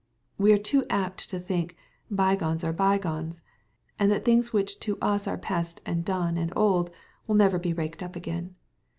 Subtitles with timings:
[0.39, 1.75] We are too apt to think
[2.09, 3.43] that r bygones are bygones,'*
[3.99, 6.89] and that things which to us are past, and done, and old,
[7.27, 8.55] will never be raked up again.